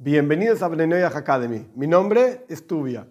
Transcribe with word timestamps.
Bienvenidos 0.00 0.62
a 0.62 0.68
Bnei 0.68 1.02
Academy. 1.02 1.72
Mi 1.74 1.88
nombre 1.88 2.44
es 2.48 2.64
Tubia. 2.68 3.04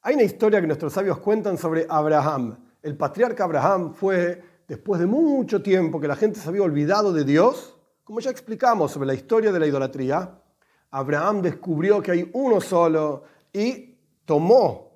Hay 0.00 0.14
una 0.16 0.24
historia 0.24 0.60
que 0.60 0.66
nuestros 0.66 0.92
sabios 0.92 1.18
cuentan 1.18 1.56
sobre 1.56 1.86
Abraham. 1.88 2.58
El 2.82 2.96
patriarca 2.96 3.44
Abraham 3.44 3.94
fue, 3.94 4.42
después 4.66 5.00
de 5.00 5.06
mucho 5.06 5.62
tiempo 5.62 6.00
que 6.00 6.08
la 6.08 6.16
gente 6.16 6.40
se 6.40 6.48
había 6.48 6.64
olvidado 6.64 7.12
de 7.12 7.22
Dios, 7.22 7.78
como 8.02 8.18
ya 8.18 8.30
explicamos 8.30 8.90
sobre 8.90 9.06
la 9.06 9.14
historia 9.14 9.52
de 9.52 9.60
la 9.60 9.68
idolatría, 9.68 10.42
Abraham 10.90 11.42
descubrió 11.42 12.02
que 12.02 12.10
hay 12.10 12.28
uno 12.32 12.60
solo 12.60 13.22
y 13.52 13.96
tomó 14.24 14.90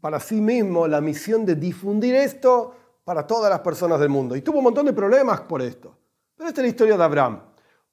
para 0.00 0.18
sí 0.18 0.40
mismo 0.40 0.88
la 0.88 1.02
misión 1.02 1.44
de 1.44 1.56
difundir 1.56 2.14
esto 2.14 2.74
para 3.04 3.26
todas 3.26 3.50
las 3.50 3.60
personas 3.60 4.00
del 4.00 4.08
mundo. 4.08 4.34
Y 4.34 4.40
tuvo 4.40 4.58
un 4.58 4.64
montón 4.64 4.86
de 4.86 4.94
problemas 4.94 5.42
por 5.42 5.60
esto. 5.60 5.94
Pero 6.34 6.48
esta 6.48 6.62
es 6.62 6.64
la 6.64 6.70
historia 6.70 6.96
de 6.96 7.04
Abraham 7.04 7.40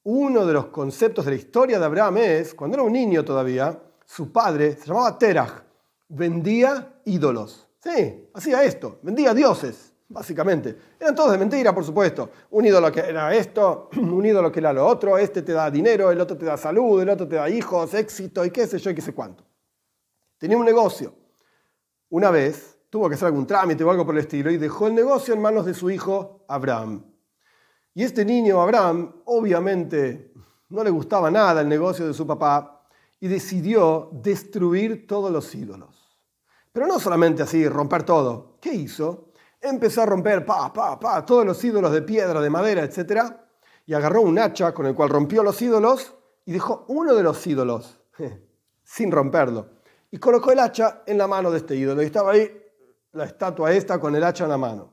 uno 0.04 0.45
de 0.45 0.54
los 0.54 0.65
conceptos 0.65 1.25
de 1.25 1.31
la 1.31 1.38
historia 1.38 1.79
de 1.79 1.85
Abraham 1.85 2.17
es, 2.17 2.53
cuando 2.53 2.75
era 2.75 2.83
un 2.83 2.91
niño 2.91 3.23
todavía, 3.23 3.79
su 4.05 4.31
padre 4.31 4.76
se 4.76 4.88
llamaba 4.88 5.17
Terach, 5.17 5.63
vendía 6.09 6.99
ídolos. 7.05 7.70
Sí, 7.79 8.29
hacía 8.34 8.63
esto, 8.63 8.99
vendía 9.02 9.34
dioses, 9.34 9.93
básicamente. 10.09 10.77
Eran 10.99 11.16
todos 11.16 11.31
de 11.31 11.38
mentira, 11.38 11.73
por 11.73 11.84
supuesto. 11.84 12.29
Un 12.52 12.66
ídolo 12.66 12.91
que 12.91 12.99
era 12.99 13.34
esto, 13.34 13.89
un 13.98 14.26
ídolo 14.26 14.52
que 14.52 14.59
era 14.59 14.73
lo 14.73 14.85
otro, 14.85 15.17
este 15.17 15.41
te 15.41 15.53
da 15.53 15.71
dinero, 15.71 16.12
el 16.12 16.20
otro 16.20 16.38
te 16.38 16.45
da 16.45 16.57
salud, 16.57 17.01
el 17.01 17.09
otro 17.09 17.27
te 17.27 17.35
da 17.35 17.49
hijos, 17.49 17.93
éxito 17.93 18.43
y 18.45 18.51
qué 18.51 18.67
sé 18.67 18.79
yo 18.79 18.91
y 18.91 18.95
qué 18.95 19.01
sé 19.01 19.13
cuánto. 19.13 19.45
Tenía 20.38 20.57
un 20.57 20.65
negocio. 20.65 21.13
Una 22.09 22.29
vez 22.29 22.77
tuvo 22.90 23.07
que 23.07 23.15
hacer 23.15 23.27
algún 23.27 23.48
trámite 23.48 23.84
o 23.84 23.90
algo 23.90 24.05
por 24.05 24.15
el 24.15 24.21
estilo 24.21 24.51
y 24.51 24.57
dejó 24.57 24.88
el 24.88 24.95
negocio 24.95 25.34
en 25.34 25.41
manos 25.41 25.65
de 25.65 25.73
su 25.73 25.90
hijo 25.90 26.43
Abraham. 26.48 27.12
Y 27.93 28.03
este 28.03 28.25
niño, 28.25 28.61
Abraham, 28.61 29.21
obviamente 29.25 30.34
no 30.70 30.84
le 30.84 30.89
gustaba 30.89 31.29
nada 31.29 31.61
el 31.61 31.70
negocio 31.70 32.07
de 32.07 32.13
su 32.13 32.25
papá 32.25 32.88
y 33.20 33.27
decidió 33.27 34.09
destruir 34.11 35.05
todos 35.05 35.31
los 35.31 35.53
ídolos. 35.53 36.17
Pero 36.71 36.87
no 36.87 36.99
solamente 36.99 37.43
así, 37.43 37.68
romper 37.68 38.03
todo. 38.03 38.57
¿Qué 38.59 38.73
hizo? 38.73 39.29
Empezó 39.62 40.01
a 40.01 40.07
romper 40.07 40.43
pa, 40.43 40.73
pa, 40.73 40.99
pa, 40.99 41.23
todos 41.23 41.45
los 41.45 41.63
ídolos 41.63 41.91
de 41.91 42.01
piedra, 42.01 42.41
de 42.41 42.49
madera, 42.49 42.84
etc. 42.84 43.31
Y 43.85 43.93
agarró 43.93 44.21
un 44.21 44.40
hacha 44.40 44.73
con 44.73 44.87
el 44.87 44.96
cual 44.96 45.09
rompió 45.09 45.43
los 45.43 45.62
ídolos 45.62 46.15
y 46.46 46.51
dejó 46.51 46.85
uno 46.87 47.13
de 47.13 47.23
los 47.23 47.46
ídolos 47.46 48.01
sin 48.84 49.12
romperlo. 49.12 49.70
Y 50.09 50.18
colocó 50.18 50.51
el 50.51 50.59
hacha 50.59 51.03
en 51.05 51.20
la 51.20 51.27
mano 51.27 51.51
de 51.51 51.59
este 51.59 51.75
ídolo. 51.75 52.01
Y 52.01 52.07
estaba 52.07 52.31
ahí 52.31 52.51
la 53.12 53.25
estatua 53.25 53.71
esta 53.71 53.99
con 53.99 54.15
el 54.15 54.23
hacha 54.23 54.46
en 54.46 54.49
la 54.49 54.57
mano. 54.57 54.91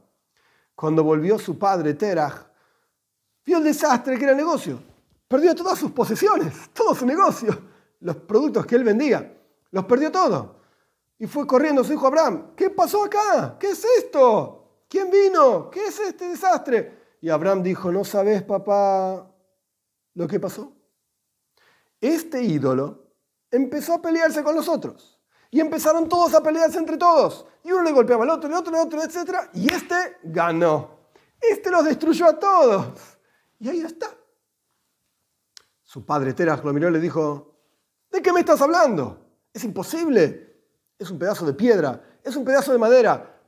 Cuando 0.74 1.02
volvió 1.02 1.38
su 1.38 1.58
padre, 1.58 1.94
Terah, 1.94 2.49
Vio 3.50 3.58
el 3.58 3.64
desastre 3.64 4.16
que 4.16 4.22
era 4.22 4.30
el 4.30 4.36
negocio. 4.36 4.80
Perdió 5.26 5.56
todas 5.56 5.76
sus 5.76 5.90
posesiones, 5.90 6.70
todo 6.72 6.94
su 6.94 7.04
negocio, 7.04 7.50
los 7.98 8.14
productos 8.14 8.64
que 8.64 8.76
él 8.76 8.84
vendía. 8.84 9.36
Los 9.72 9.86
perdió 9.86 10.12
todo. 10.12 10.60
Y 11.18 11.26
fue 11.26 11.48
corriendo 11.48 11.82
su 11.82 11.92
hijo 11.92 12.06
Abraham. 12.06 12.52
¿Qué 12.54 12.70
pasó 12.70 13.02
acá? 13.02 13.56
¿Qué 13.58 13.70
es 13.70 13.84
esto? 13.98 14.84
¿Quién 14.88 15.10
vino? 15.10 15.68
¿Qué 15.68 15.86
es 15.86 15.98
este 15.98 16.28
desastre? 16.28 17.16
Y 17.20 17.28
Abraham 17.28 17.64
dijo, 17.64 17.90
¿no 17.90 18.04
sabes, 18.04 18.44
papá, 18.44 19.28
lo 20.14 20.28
que 20.28 20.38
pasó? 20.38 20.72
Este 22.00 22.44
ídolo 22.44 23.02
empezó 23.50 23.94
a 23.94 24.00
pelearse 24.00 24.44
con 24.44 24.54
los 24.54 24.68
otros. 24.68 25.20
Y 25.50 25.58
empezaron 25.58 26.08
todos 26.08 26.34
a 26.34 26.40
pelearse 26.40 26.78
entre 26.78 26.96
todos. 26.96 27.46
Y 27.64 27.72
uno 27.72 27.82
le 27.82 27.90
golpeaba 27.90 28.22
al 28.22 28.30
otro, 28.30 28.48
el 28.48 28.54
otro, 28.54 28.76
el 28.76 28.86
otro, 28.86 29.02
etc. 29.02 29.50
Y 29.54 29.72
este 29.72 30.18
ganó. 30.22 31.00
Este 31.40 31.68
los 31.68 31.84
destruyó 31.84 32.26
a 32.26 32.38
todos. 32.38 33.18
Y 33.60 33.68
ahí 33.68 33.80
está. 33.80 34.08
Su 35.82 36.04
padre 36.04 36.32
Teras 36.32 36.64
lo 36.64 36.72
miró 36.72 36.88
y 36.88 36.92
le 36.92 37.00
dijo, 37.00 37.54
¿de 38.10 38.22
qué 38.22 38.32
me 38.32 38.40
estás 38.40 38.60
hablando? 38.60 39.26
Es 39.52 39.62
imposible. 39.64 40.50
Es 40.98 41.10
un 41.10 41.18
pedazo 41.18 41.46
de 41.46 41.54
piedra, 41.54 42.02
es 42.22 42.36
un 42.36 42.44
pedazo 42.44 42.72
de 42.72 42.78
madera. 42.78 43.40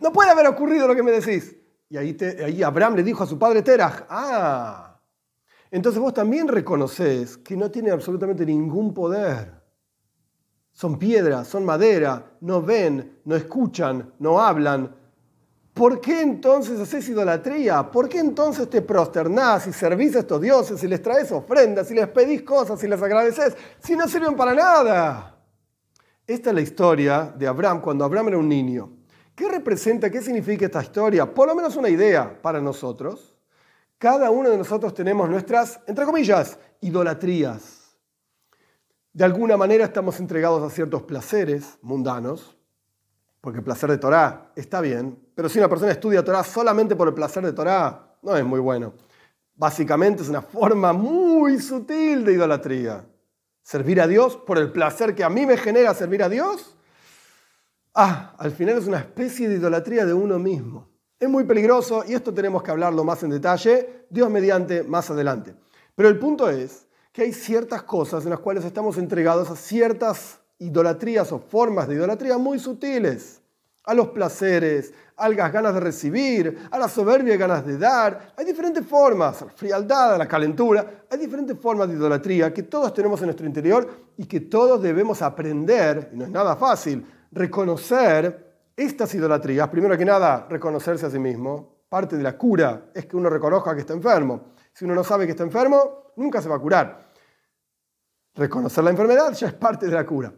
no 0.00 0.12
puede 0.12 0.30
haber 0.30 0.46
ocurrido 0.46 0.86
lo 0.86 0.94
que 0.94 1.02
me 1.02 1.10
decís. 1.10 1.56
Y 1.88 1.96
ahí, 1.96 2.62
Abraham 2.62 2.96
le 2.96 3.02
dijo 3.02 3.24
a 3.24 3.26
su 3.26 3.38
padre 3.38 3.62
Terah, 3.62 4.06
ah, 4.08 5.00
entonces 5.70 6.00
vos 6.00 6.14
también 6.14 6.48
reconoces 6.48 7.36
que 7.38 7.56
no 7.56 7.70
tiene 7.70 7.90
absolutamente 7.90 8.46
ningún 8.46 8.94
poder. 8.94 9.62
Son 10.72 10.98
piedra, 10.98 11.44
son 11.44 11.64
madera, 11.64 12.36
no 12.40 12.62
ven, 12.62 13.20
no 13.24 13.36
escuchan, 13.36 14.12
no 14.18 14.40
hablan, 14.40 14.94
¿Por 15.74 16.00
qué 16.00 16.22
entonces 16.22 16.78
haces 16.78 17.08
idolatría? 17.08 17.90
¿Por 17.90 18.08
qué 18.08 18.20
entonces 18.20 18.70
te 18.70 18.80
prosternás 18.80 19.66
y 19.66 19.72
servís 19.72 20.14
a 20.14 20.20
estos 20.20 20.40
dioses 20.40 20.80
y 20.84 20.86
les 20.86 21.02
traes 21.02 21.32
ofrendas 21.32 21.90
y 21.90 21.94
les 21.94 22.06
pedís 22.06 22.42
cosas 22.42 22.82
y 22.84 22.86
les 22.86 23.02
agradeces 23.02 23.56
si 23.80 23.96
no 23.96 24.06
sirven 24.06 24.36
para 24.36 24.54
nada? 24.54 25.36
Esta 26.24 26.50
es 26.50 26.54
la 26.54 26.60
historia 26.60 27.34
de 27.36 27.48
Abraham 27.48 27.80
cuando 27.80 28.04
Abraham 28.04 28.28
era 28.28 28.38
un 28.38 28.48
niño. 28.48 28.92
¿Qué 29.34 29.48
representa, 29.48 30.08
qué 30.10 30.22
significa 30.22 30.64
esta 30.64 30.80
historia? 30.80 31.34
Por 31.34 31.48
lo 31.48 31.56
menos 31.56 31.74
una 31.74 31.88
idea 31.88 32.40
para 32.40 32.60
nosotros. 32.60 33.36
Cada 33.98 34.30
uno 34.30 34.50
de 34.50 34.58
nosotros 34.58 34.94
tenemos 34.94 35.28
nuestras, 35.28 35.80
entre 35.88 36.04
comillas, 36.04 36.56
idolatrías. 36.82 37.98
De 39.12 39.24
alguna 39.24 39.56
manera 39.56 39.84
estamos 39.84 40.20
entregados 40.20 40.62
a 40.62 40.72
ciertos 40.72 41.02
placeres 41.02 41.78
mundanos, 41.82 42.56
porque 43.40 43.58
el 43.58 43.64
placer 43.64 43.90
de 43.90 43.98
Torah 43.98 44.52
está 44.54 44.80
bien, 44.80 45.23
pero 45.34 45.48
si 45.48 45.58
una 45.58 45.68
persona 45.68 45.92
estudia 45.92 46.24
Torah 46.24 46.44
solamente 46.44 46.96
por 46.96 47.08
el 47.08 47.14
placer 47.14 47.44
de 47.44 47.52
Torah, 47.52 48.16
no 48.22 48.36
es 48.36 48.44
muy 48.44 48.60
bueno. 48.60 48.94
Básicamente 49.56 50.22
es 50.22 50.28
una 50.28 50.42
forma 50.42 50.92
muy 50.92 51.60
sutil 51.60 52.24
de 52.24 52.32
idolatría. 52.32 53.04
Servir 53.62 54.00
a 54.00 54.06
Dios 54.06 54.36
por 54.36 54.58
el 54.58 54.70
placer 54.72 55.14
que 55.14 55.24
a 55.24 55.30
mí 55.30 55.46
me 55.46 55.56
genera 55.56 55.94
servir 55.94 56.22
a 56.22 56.28
Dios. 56.28 56.76
Ah, 57.94 58.34
al 58.38 58.50
final 58.50 58.78
es 58.78 58.86
una 58.86 58.98
especie 58.98 59.48
de 59.48 59.56
idolatría 59.56 60.04
de 60.04 60.12
uno 60.12 60.38
mismo. 60.38 60.88
Es 61.18 61.28
muy 61.28 61.44
peligroso 61.44 62.04
y 62.06 62.14
esto 62.14 62.34
tenemos 62.34 62.62
que 62.62 62.72
hablarlo 62.72 63.04
más 63.04 63.22
en 63.22 63.30
detalle, 63.30 64.06
Dios 64.10 64.28
mediante, 64.28 64.82
más 64.82 65.10
adelante. 65.10 65.54
Pero 65.94 66.08
el 66.08 66.18
punto 66.18 66.50
es 66.50 66.86
que 67.12 67.22
hay 67.22 67.32
ciertas 67.32 67.84
cosas 67.84 68.24
en 68.24 68.30
las 68.30 68.40
cuales 68.40 68.64
estamos 68.64 68.98
entregados 68.98 69.48
a 69.48 69.56
ciertas 69.56 70.40
idolatrías 70.58 71.30
o 71.30 71.38
formas 71.38 71.86
de 71.86 71.94
idolatría 71.94 72.36
muy 72.38 72.58
sutiles, 72.58 73.40
a 73.84 73.94
los 73.94 74.08
placeres, 74.08 74.92
a 75.16 75.28
las 75.28 75.52
ganas 75.52 75.74
de 75.74 75.80
recibir, 75.80 76.68
a 76.70 76.78
la 76.78 76.88
soberbia 76.88 77.34
y 77.34 77.38
ganas 77.38 77.64
de 77.66 77.78
dar. 77.78 78.32
Hay 78.36 78.44
diferentes 78.44 78.86
formas, 78.86 79.42
a 79.42 79.46
la 79.46 79.52
frialdad, 79.52 80.14
a 80.14 80.18
la 80.18 80.26
calentura, 80.26 81.04
hay 81.10 81.18
diferentes 81.18 81.58
formas 81.58 81.88
de 81.88 81.94
idolatría 81.94 82.52
que 82.52 82.64
todos 82.64 82.92
tenemos 82.94 83.20
en 83.20 83.26
nuestro 83.26 83.46
interior 83.46 83.88
y 84.16 84.26
que 84.26 84.40
todos 84.40 84.80
debemos 84.82 85.22
aprender, 85.22 86.10
y 86.12 86.16
no 86.16 86.24
es 86.24 86.30
nada 86.30 86.56
fácil, 86.56 87.06
reconocer 87.30 88.44
estas 88.76 89.14
idolatrías. 89.14 89.68
Primero 89.68 89.96
que 89.96 90.04
nada, 90.04 90.46
reconocerse 90.48 91.06
a 91.06 91.10
sí 91.10 91.18
mismo. 91.18 91.74
Parte 91.88 92.16
de 92.16 92.22
la 92.22 92.36
cura 92.36 92.90
es 92.92 93.06
que 93.06 93.16
uno 93.16 93.30
reconozca 93.30 93.74
que 93.74 93.80
está 93.80 93.92
enfermo. 93.92 94.54
Si 94.72 94.84
uno 94.84 94.94
no 94.94 95.04
sabe 95.04 95.26
que 95.26 95.32
está 95.32 95.44
enfermo, 95.44 96.12
nunca 96.16 96.42
se 96.42 96.48
va 96.48 96.56
a 96.56 96.58
curar. 96.58 97.10
Reconocer 98.34 98.82
la 98.82 98.90
enfermedad 98.90 99.32
ya 99.32 99.46
es 99.46 99.52
parte 99.52 99.86
de 99.86 99.92
la 99.92 100.04
cura. 100.04 100.32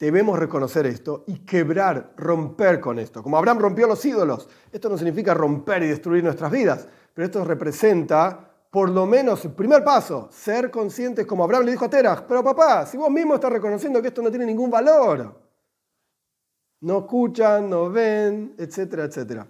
Debemos 0.00 0.38
reconocer 0.38 0.86
esto 0.86 1.24
y 1.26 1.40
quebrar, 1.40 2.14
romper 2.16 2.80
con 2.80 2.98
esto. 2.98 3.22
Como 3.22 3.36
Abraham 3.36 3.58
rompió 3.58 3.86
los 3.86 4.02
ídolos. 4.02 4.48
Esto 4.72 4.88
no 4.88 4.96
significa 4.96 5.34
romper 5.34 5.82
y 5.82 5.88
destruir 5.88 6.24
nuestras 6.24 6.50
vidas, 6.50 6.88
pero 7.12 7.26
esto 7.26 7.44
representa 7.44 8.50
por 8.70 8.88
lo 8.88 9.04
menos 9.04 9.44
el 9.44 9.52
primer 9.52 9.84
paso, 9.84 10.30
ser 10.32 10.70
conscientes 10.70 11.26
como 11.26 11.44
Abraham 11.44 11.66
le 11.66 11.72
dijo 11.72 11.84
a 11.84 11.90
Terah, 11.90 12.24
pero 12.26 12.42
papá, 12.42 12.86
si 12.86 12.96
vos 12.96 13.10
mismo 13.10 13.34
estás 13.34 13.52
reconociendo 13.52 14.00
que 14.00 14.08
esto 14.08 14.22
no 14.22 14.30
tiene 14.30 14.46
ningún 14.46 14.70
valor, 14.70 15.38
no 16.80 16.98
escuchan, 17.00 17.68
no 17.68 17.90
ven, 17.90 18.54
etcétera, 18.56 19.04
etcétera. 19.04 19.46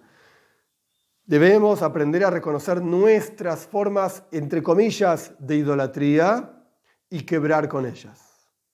Debemos 1.27 1.83
aprender 1.83 2.25
a 2.25 2.31
reconocer 2.31 2.83
nuestras 2.83 3.67
formas, 3.67 4.25
entre 4.33 4.65
comillas, 4.65 5.33
de 5.39 5.57
idolatría 5.57 6.65
y 7.09 7.23
quebrar 7.23 7.69
con 7.69 7.87
ellas. 7.87 8.30